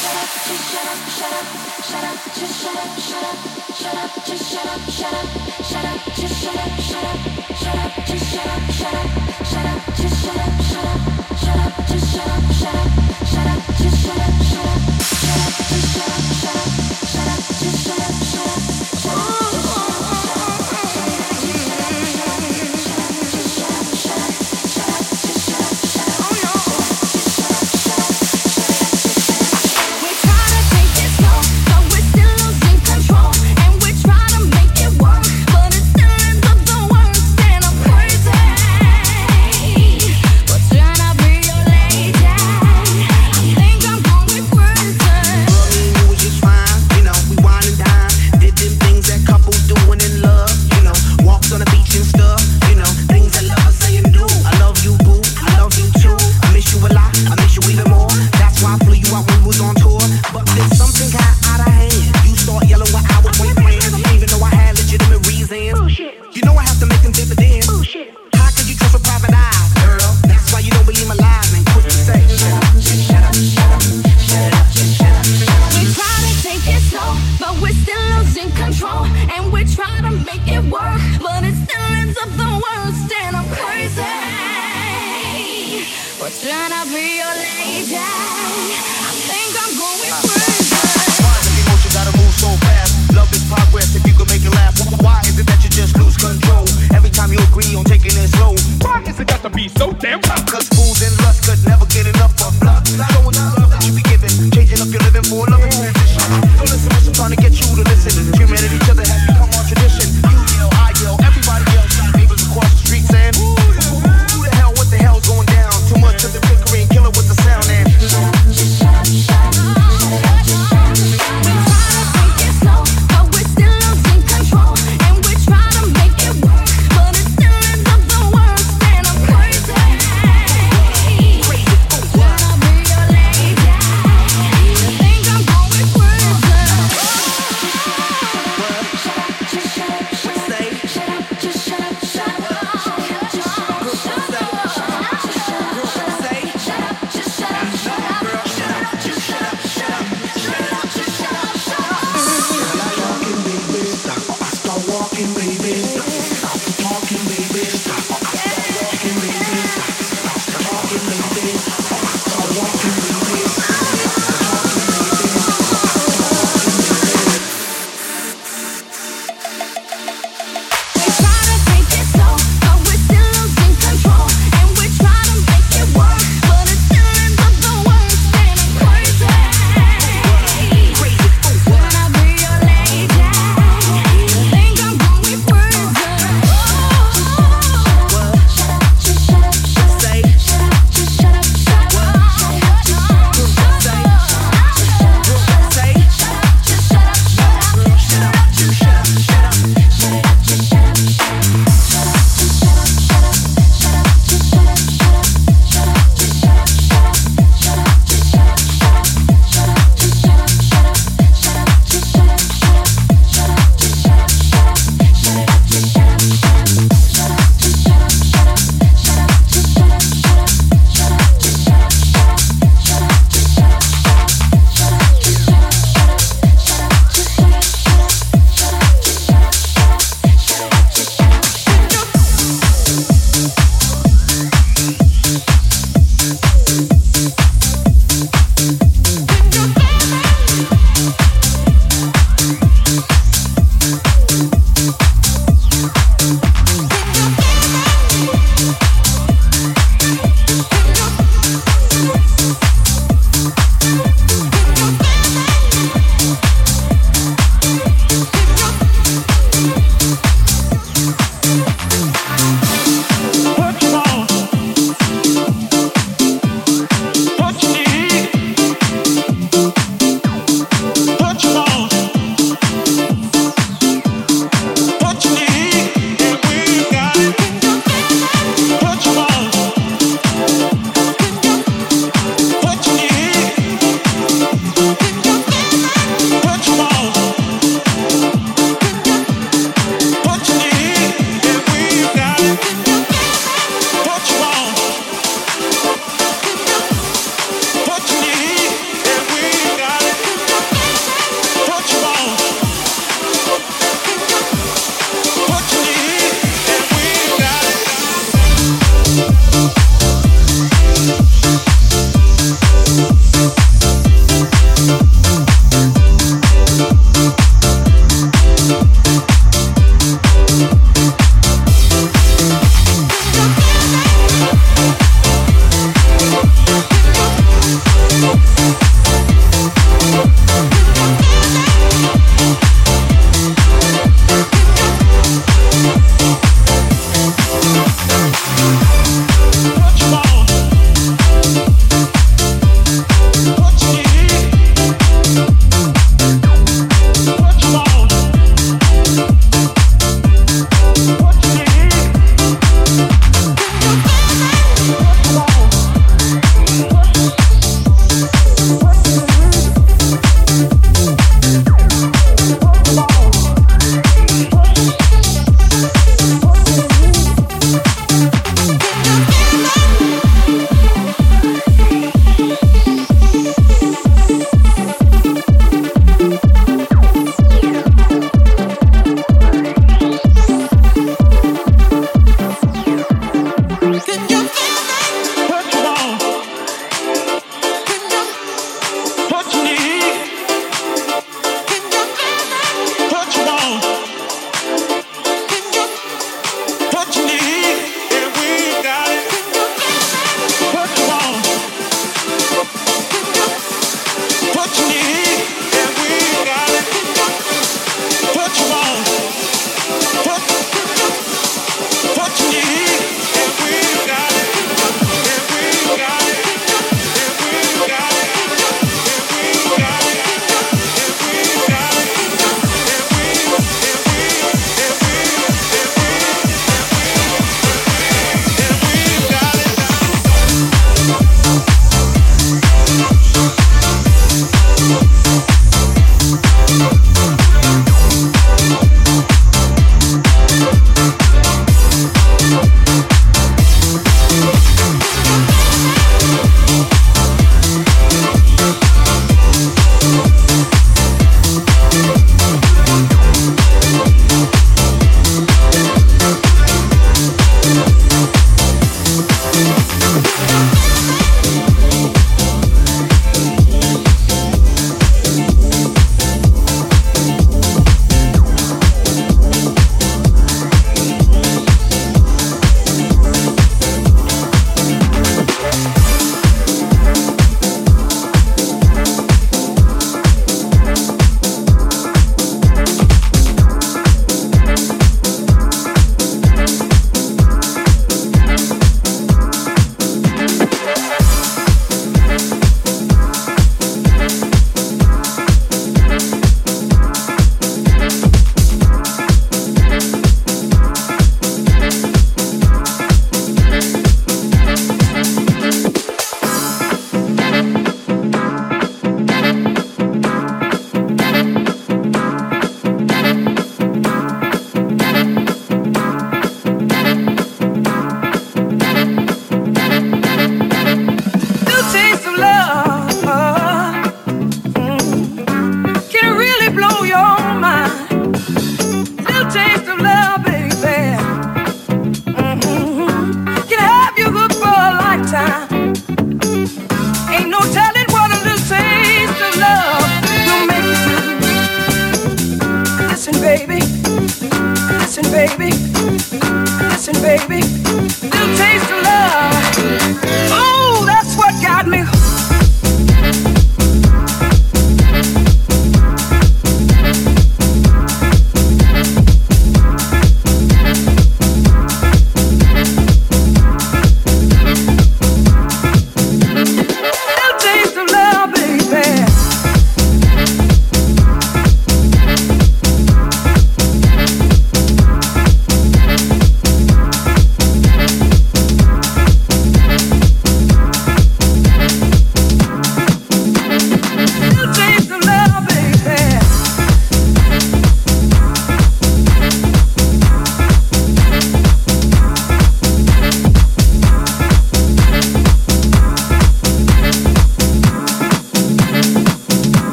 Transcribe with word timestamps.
shut 0.00 0.16
up, 0.16 0.28
shut 1.10 1.32
up. 1.32 1.60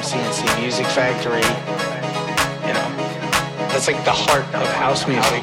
Cole 0.00 0.18
of 4.54 4.66
house 4.72 5.06
Music 5.06 5.42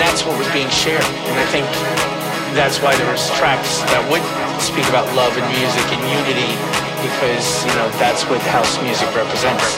that's 0.00 0.24
what 0.24 0.38
was 0.38 0.48
being 0.52 0.70
shared. 0.70 1.04
And 1.28 1.36
I 1.36 1.46
think 1.50 1.66
that's 2.54 2.80
why 2.80 2.94
there 2.96 3.10
was 3.10 3.24
tracks 3.36 3.80
that 3.92 4.02
would 4.12 4.24
speak 4.60 4.86
about 4.88 5.08
love 5.16 5.32
and 5.36 5.46
music 5.52 5.86
and 5.90 6.02
unity 6.06 6.52
because 7.02 7.64
you 7.66 7.74
know 7.74 7.90
that's 7.98 8.22
what 8.28 8.40
house 8.46 8.80
music. 8.82 9.08
Represents. 9.16 9.76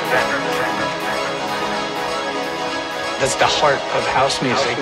That's 3.18 3.36
the 3.36 3.46
heart 3.46 3.80
of 3.96 4.02
house 4.12 4.42
music. 4.42 4.76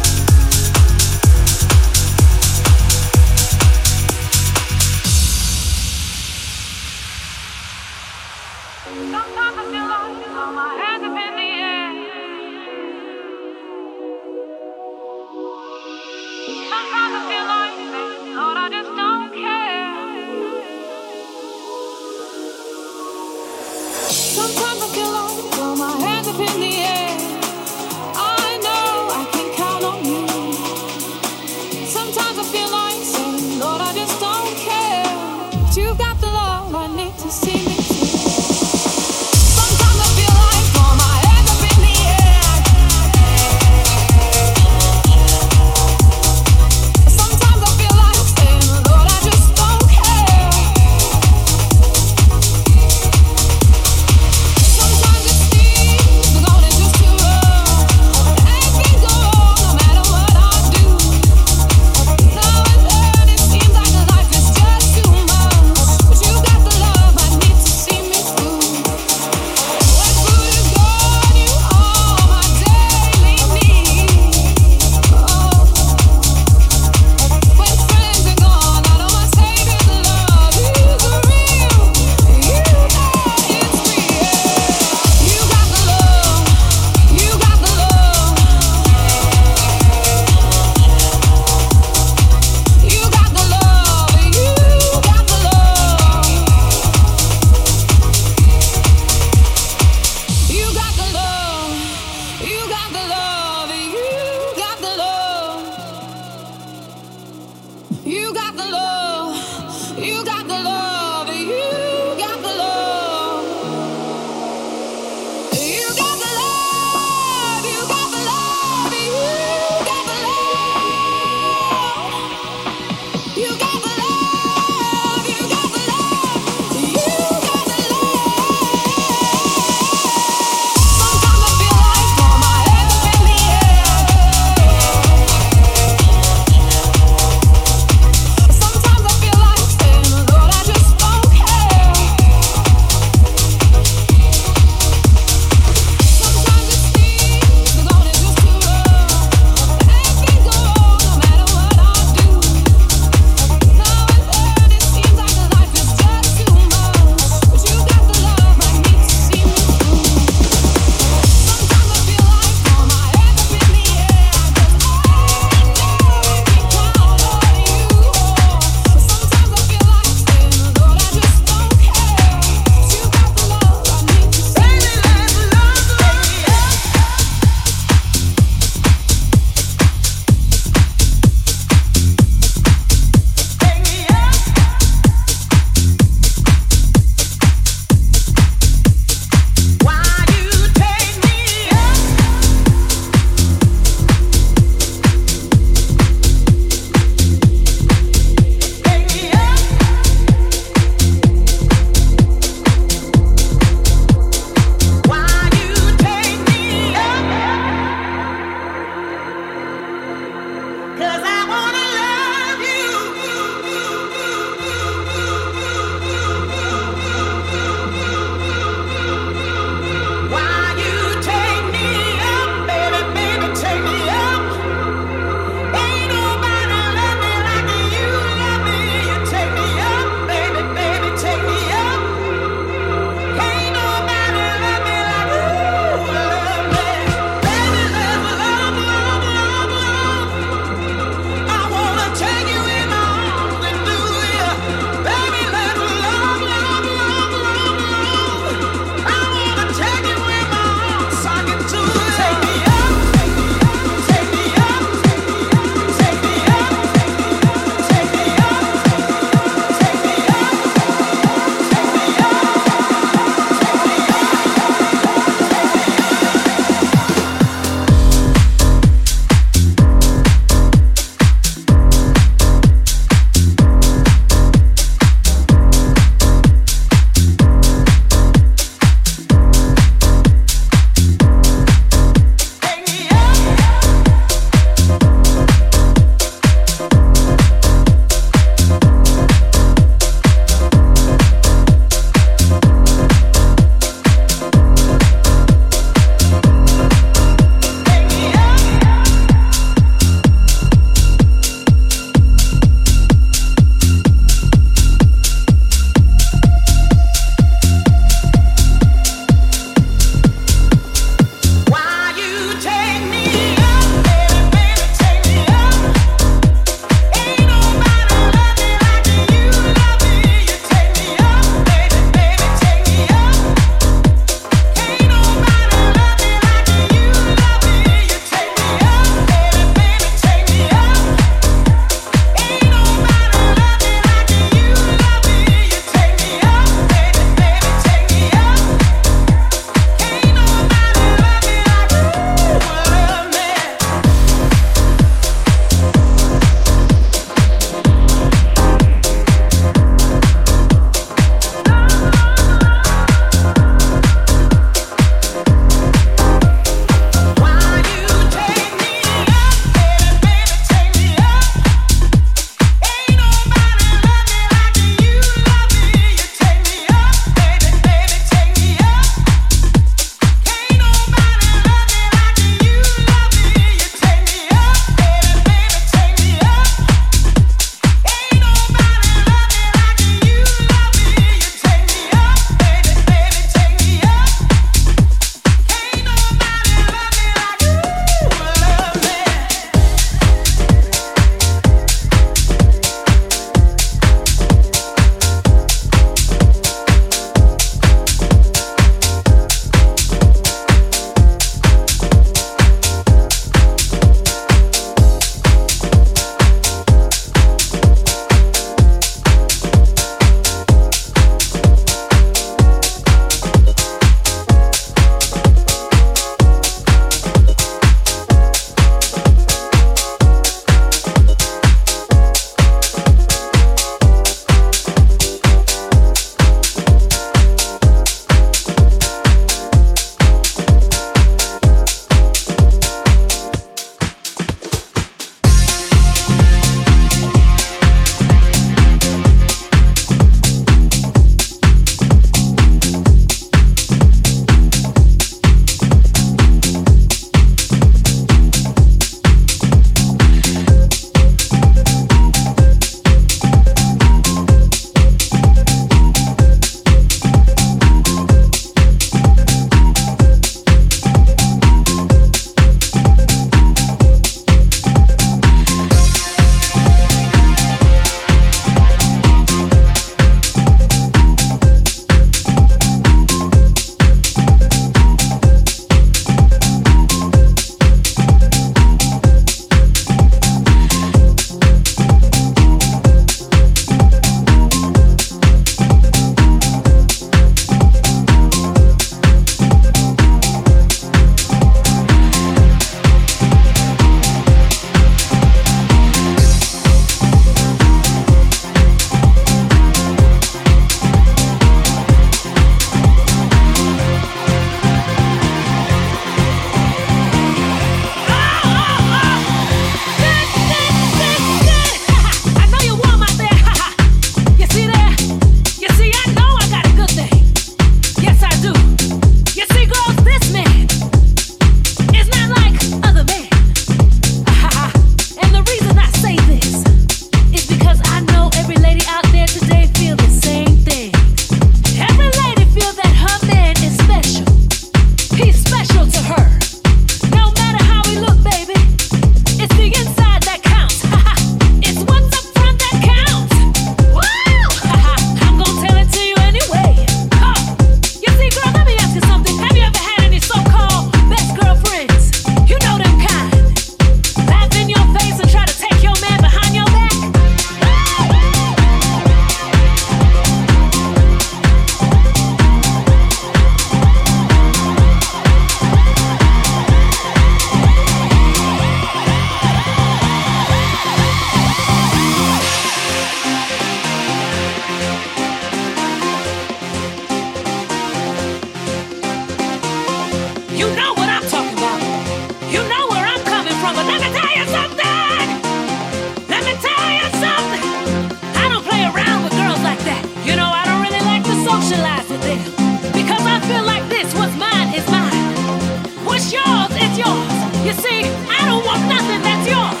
see, 598.00 598.24
I 598.48 598.60
don't 598.66 598.84
want 598.84 599.02
nothing 599.08 599.42
that's 599.42 599.66
yours. 599.68 600.00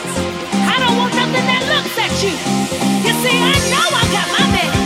I 0.66 0.76
don't 0.82 0.96
want 0.98 1.14
nothing 1.14 1.44
that 1.46 1.62
looks 1.70 1.96
at 1.98 2.14
you. 2.24 2.34
You 3.06 3.12
see, 3.22 3.36
I 3.36 3.54
know 3.70 3.86
I 3.92 4.04
got 4.12 4.28
my 4.32 4.44
man. 4.52 4.83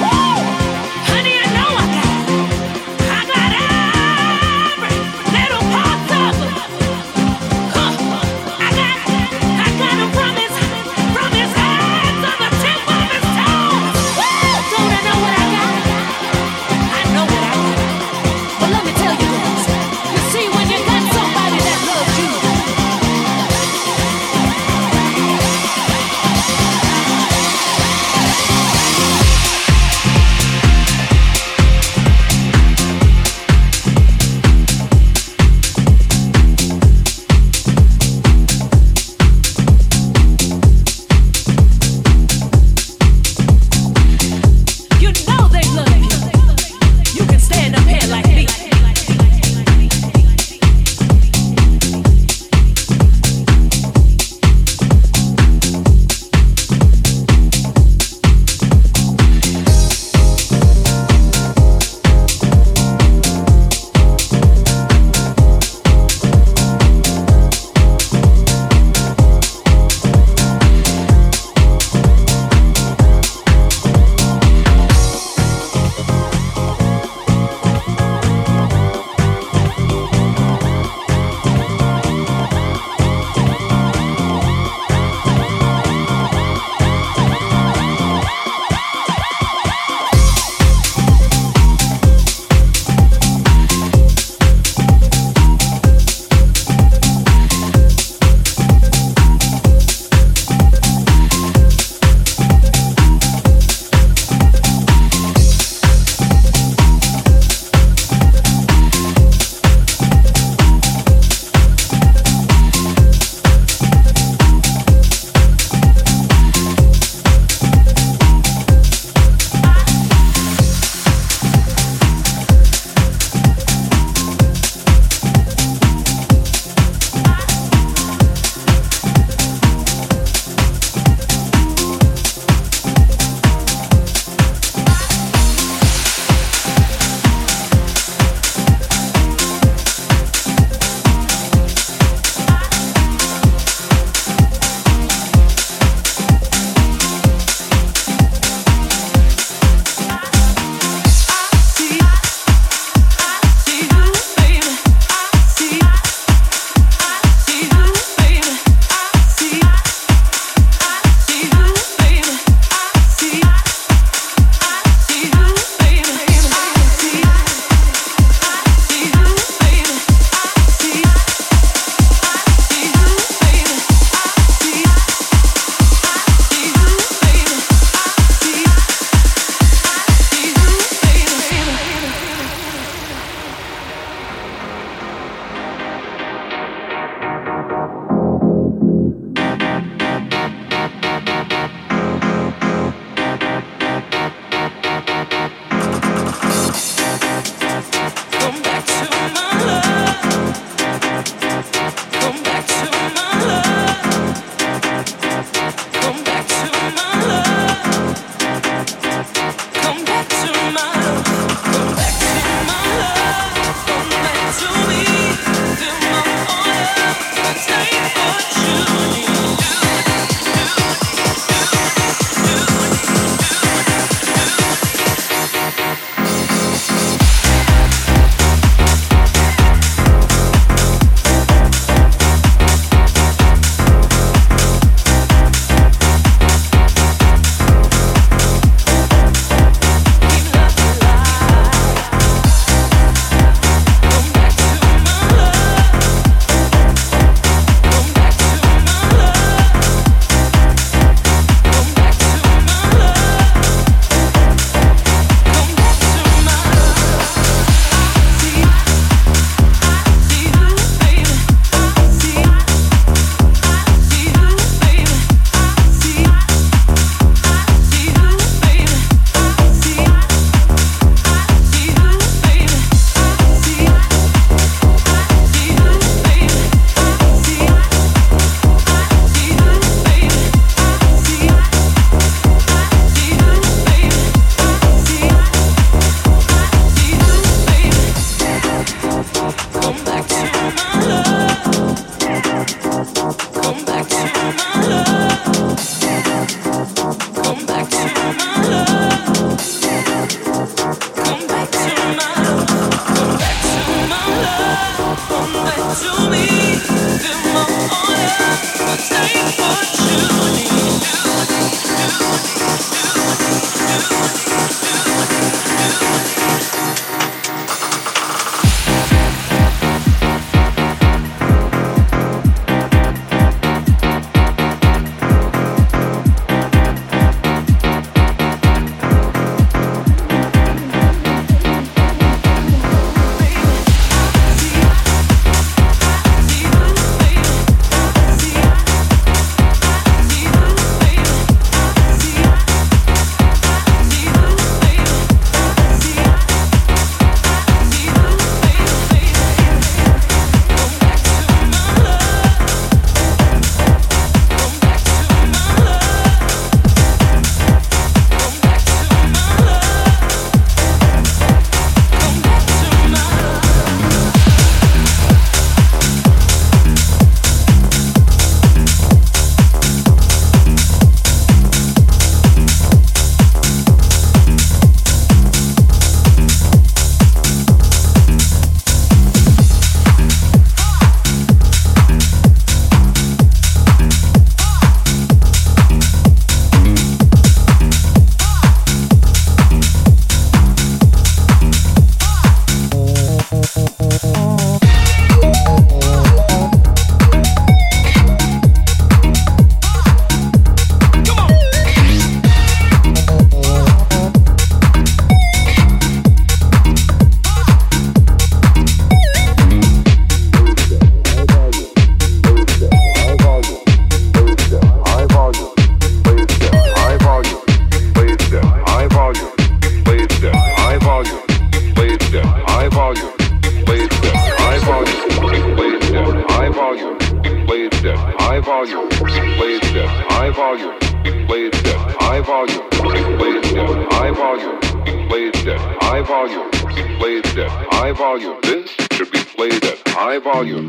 volume, 426.88 427.18
played 427.66 427.92
at 427.92 428.16
high 428.40 428.60
volume, 428.60 429.08
played 429.10 429.84
at 429.84 430.08
high 430.32 430.50
volume, 430.50 430.98
played 431.46 431.74
at 431.74 432.16
high 432.18 432.40
volume, 432.40 432.88
played 432.90 433.76
at 433.76 434.12
high 434.12 434.30
volume, 434.30 434.80
played 435.28 435.68
at 435.68 436.02
high 436.02 436.22
volume, 436.22 436.70
played 437.18 437.46
at 437.58 437.70
high 437.92 438.12
volume. 438.12 438.58
This 438.62 438.90
should 439.12 439.30
be 439.30 439.40
played 439.44 439.84
at 439.84 440.08
high 440.08 440.38
volume. 440.38 440.88